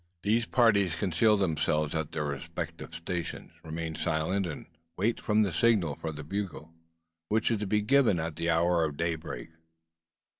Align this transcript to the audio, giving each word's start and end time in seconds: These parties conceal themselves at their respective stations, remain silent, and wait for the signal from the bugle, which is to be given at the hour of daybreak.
These 0.23 0.47
parties 0.47 0.95
conceal 0.95 1.37
themselves 1.37 1.93
at 1.93 2.11
their 2.11 2.25
respective 2.25 2.95
stations, 2.95 3.51
remain 3.63 3.93
silent, 3.93 4.47
and 4.47 4.65
wait 4.97 5.21
for 5.21 5.39
the 5.39 5.51
signal 5.51 5.93
from 5.93 6.15
the 6.15 6.23
bugle, 6.23 6.73
which 7.27 7.51
is 7.51 7.59
to 7.59 7.67
be 7.67 7.81
given 7.81 8.19
at 8.19 8.35
the 8.35 8.49
hour 8.49 8.83
of 8.83 8.97
daybreak. 8.97 9.49